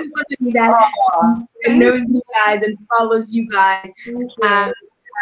[0.00, 3.90] is something that knows you guys and follows you guys.
[4.42, 4.72] Um,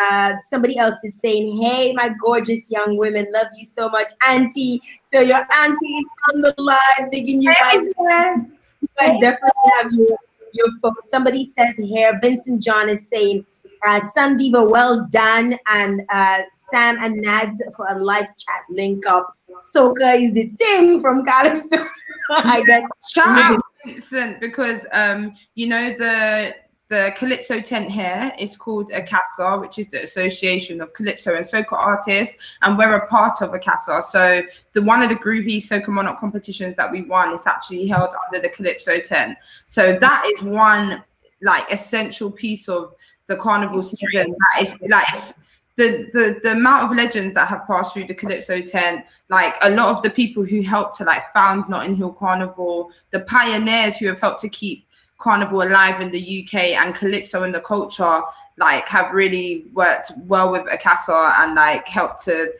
[0.03, 4.81] uh, somebody else is saying, "Hey, my gorgeous young women, love you so much, Auntie."
[5.13, 7.83] So your auntie is on the live, digging you guys.
[7.83, 10.17] You guys definitely have your
[10.53, 11.11] your folks.
[11.11, 13.45] Somebody says here, Vincent John is saying,
[13.87, 19.07] uh, "Sun Diva, well done," and uh, Sam and Nads for a live chat link
[19.07, 19.35] up.
[19.75, 21.85] Soca is the thing from Calypso.
[22.31, 22.85] I guess.
[23.09, 26.55] Shout out because um, you know the
[26.91, 31.73] the Calypso tent here is called ACASA, which is the Association of Calypso and Soca
[31.73, 34.03] Artists, and we're a part of ACASA.
[34.03, 38.11] So the one of the groovy Soca Monarch competitions that we won is actually held
[38.27, 39.39] under the Calypso tent.
[39.67, 41.05] So that is one
[41.43, 42.93] like essential piece of
[43.31, 45.35] the carnival season that is like it's-
[45.77, 49.71] the, the the amount of legends that have passed through the Calypso tent, like a
[49.71, 54.07] lot of the people who helped to like found Notting Hill Carnival, the pioneers who
[54.09, 54.85] have helped to keep
[55.21, 58.21] carnival alive in the UK and calypso and the culture
[58.57, 62.53] like have really worked well with ACASA and like helped to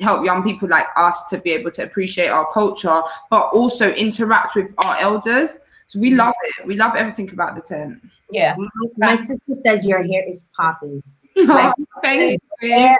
[0.00, 4.56] help young people like us to be able to appreciate our culture but also interact
[4.56, 5.60] with our elders
[5.92, 8.00] so we love it we love everything about the tent
[8.30, 8.54] Yeah.
[8.56, 11.02] My, my sister says your hair is popping.
[12.02, 12.44] Thanks.
[12.60, 12.96] Hair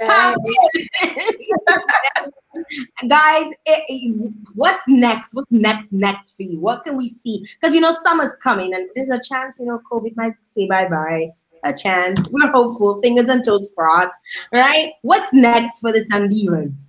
[0.00, 0.88] popping.
[3.08, 5.34] Guys, it- it- what's next?
[5.34, 6.58] What's next next for you?
[6.60, 7.46] What can we see?
[7.54, 10.88] Because you know summer's coming, and there's a chance you know COVID might say bye
[10.88, 11.30] bye.
[11.64, 12.28] A chance.
[12.30, 13.00] We're hopeful.
[13.00, 14.14] Fingers and toes crossed.
[14.52, 14.92] Right?
[15.02, 16.86] What's next for the Sundivas?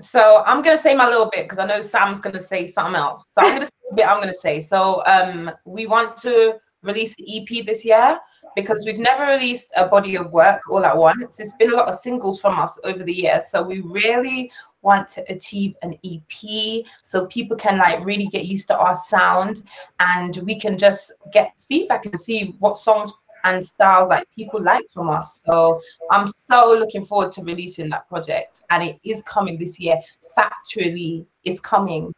[0.00, 3.28] So I'm gonna say my little bit because I know Sam's gonna say something else.
[3.32, 4.60] So I'm gonna say a bit I'm gonna say.
[4.60, 8.18] So um we want to release the EP this year
[8.56, 11.38] because we've never released a body of work all at once.
[11.38, 13.48] It's been a lot of singles from us over the years.
[13.48, 14.50] So we really
[14.82, 19.62] want to achieve an EP so people can like really get used to our sound
[20.00, 23.12] and we can just get feedback and see what songs
[23.44, 25.42] and styles like people like from us.
[25.46, 25.80] So
[26.10, 29.96] I'm so looking forward to releasing that project, and it is coming this year.
[30.36, 32.12] Factually, it's coming.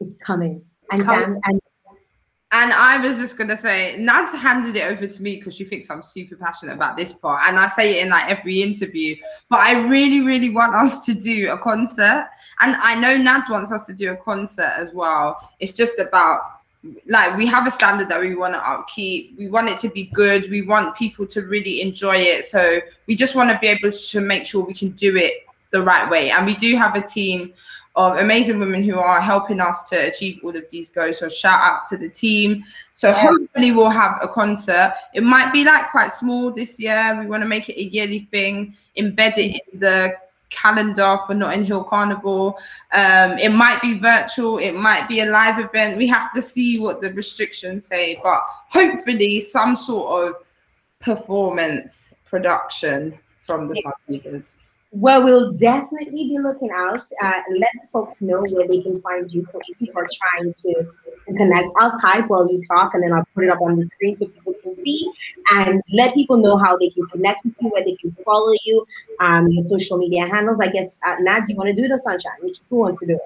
[0.00, 0.62] It's coming.
[0.90, 1.04] And.
[1.04, 1.60] Sam and
[2.52, 5.88] And I was just gonna say, Nads handed it over to me because she thinks
[5.88, 9.14] I'm super passionate about this part, and I say it in like every interview.
[9.48, 12.28] But I really, really want us to do a concert,
[12.58, 15.48] and I know Nads wants us to do a concert as well.
[15.60, 16.40] It's just about
[17.06, 19.36] like we have a standard that we want to upkeep.
[19.38, 20.50] We want it to be good.
[20.50, 22.46] We want people to really enjoy it.
[22.46, 25.82] So we just want to be able to make sure we can do it the
[25.82, 26.30] right way.
[26.30, 27.52] And we do have a team
[28.00, 31.18] of amazing women who are helping us to achieve all of these goals.
[31.18, 32.64] So shout out to the team.
[32.94, 34.94] So hopefully we'll have a concert.
[35.14, 37.18] It might be like quite small this year.
[37.20, 40.12] We want to make it a yearly thing, embed it in the
[40.50, 42.58] calendar for Notting Hill Carnival.
[42.92, 45.96] Um, it might be virtual, it might be a live event.
[45.96, 50.34] We have to see what the restrictions say, but hopefully some sort of
[51.00, 54.52] performance production from the Sundivas.
[54.92, 57.06] Well, we'll definitely be looking out.
[57.22, 59.46] Uh, let folks know where they can find you.
[59.46, 60.74] So if people are trying to,
[61.28, 63.84] to connect, I'll type while you talk, and then I'll put it up on the
[63.84, 65.08] screen so people can see,
[65.52, 68.84] and let people know how they can connect with you, where they can follow you,
[69.20, 70.58] um, your social media handles.
[70.60, 72.32] I guess uh, Nads, you want to do the sunshine?
[72.40, 73.20] Which who wants to do it?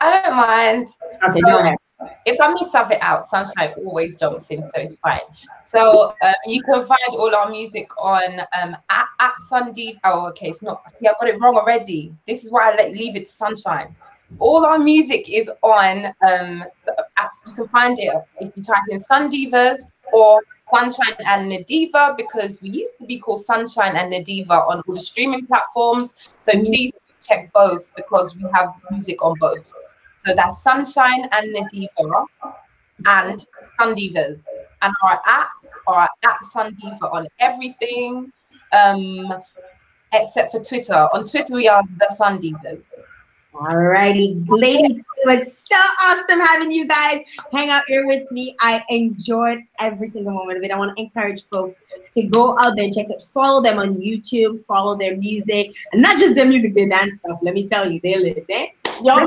[0.00, 0.88] I don't mind.
[1.28, 1.76] Okay, go ahead
[2.24, 5.20] if I miss something out, Sunshine always jumps in, so it's fine.
[5.62, 9.98] So um, you can find all our music on um, at, at Sunday.
[10.04, 10.90] Oh, okay, it's not.
[10.90, 12.14] See, I got it wrong already.
[12.26, 13.94] This is why I let leave it to Sunshine.
[14.38, 16.06] All our music is on.
[16.22, 16.64] Um,
[17.18, 19.80] at, you can find it if you type in Sundivas
[20.12, 24.94] or Sunshine and Nadiva because we used to be called Sunshine and Nadiva on all
[24.94, 26.16] the streaming platforms.
[26.38, 26.92] So please
[27.26, 29.74] check both because we have music on both.
[30.24, 32.26] So that's Sunshine and Nadiva
[33.06, 33.46] and
[33.78, 34.42] Sundivas.
[34.82, 38.30] And our apps are at Sundiva on everything
[38.72, 39.42] um,
[40.12, 41.08] except for Twitter.
[41.14, 42.84] On Twitter, we are the Sundivas.
[43.54, 47.20] Alrighty, ladies, it was so awesome having you guys
[47.52, 48.54] hang out here with me.
[48.60, 50.70] I enjoyed every single moment of it.
[50.70, 53.22] I want to encourage folks to go out there and check it.
[53.24, 57.40] Follow them on YouTube, follow their music, and not just their music, their dance stuff.
[57.42, 58.66] Let me tell you, they lit, eh?
[59.02, 59.26] Y'all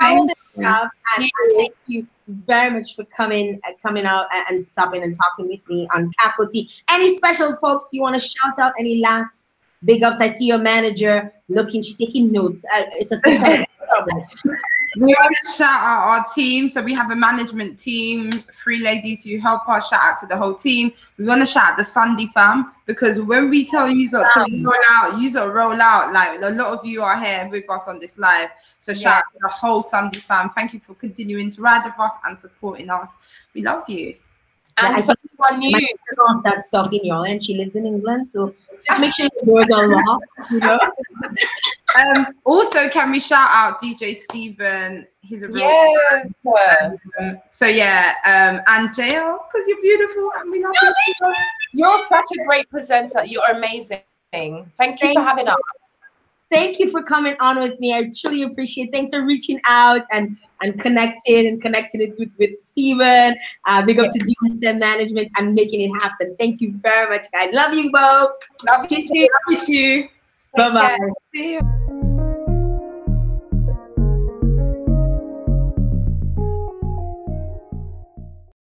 [0.00, 4.64] follow their stuff, and thank you very much for coming, uh, coming out and, and
[4.64, 6.10] stopping and talking with me on
[6.50, 6.70] T.
[6.88, 8.72] Any special folks you want to shout out?
[8.78, 9.44] Any last
[9.84, 10.20] Big ups.
[10.20, 12.64] I see your manager looking, she's taking notes.
[12.74, 13.64] Uh, it's a special.
[14.96, 16.68] we want to shout out our team.
[16.68, 18.30] So we have a management team,
[18.62, 19.88] three ladies who help us.
[19.88, 20.92] Shout out to the whole team.
[21.18, 24.72] We want to shout out the Sunday fam because when we tell you to roll
[24.90, 26.12] out, you to roll out.
[26.12, 28.50] Like a lot of you are here with us on this live.
[28.78, 30.50] So shout out to the whole Sunday fam.
[30.50, 33.12] Thank you for continuing to ride with us and supporting us.
[33.54, 34.14] We love you.
[34.76, 35.70] And yeah, for anyone new,
[36.16, 38.54] my that's stuck in y'all, and she lives in England, so
[38.84, 40.26] just make sure your doors are locked.
[40.50, 40.78] You know.
[42.16, 45.06] um, also, can we shout out DJ Stephen?
[45.20, 46.26] He's a real yes.
[47.20, 51.34] Um, so yeah, um, and JL, because you're beautiful and we love you.
[51.72, 53.24] You're such a great presenter.
[53.24, 54.00] You're amazing.
[54.32, 55.56] Thank you Thank for having us.
[56.50, 57.94] Thank you for coming on with me.
[57.94, 58.88] I truly appreciate.
[58.88, 58.92] It.
[58.92, 63.36] Thanks for reaching out and and connecting and connecting it with with Stephen.
[63.66, 66.34] Uh, big up to DSM Management and making it happen.
[66.38, 67.52] Thank you very much, guys.
[67.52, 68.30] Love you both.
[68.66, 69.28] Love you too.
[69.32, 70.08] Love you too.
[70.56, 70.98] Bye bye.
[71.34, 71.80] See you.